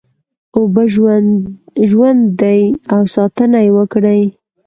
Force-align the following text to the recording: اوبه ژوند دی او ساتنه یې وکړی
اوبه 0.57 0.83
ژوند 1.91 2.21
دی 2.41 2.61
او 2.93 3.01
ساتنه 3.15 3.59
یې 3.65 3.71
وکړی 3.77 4.21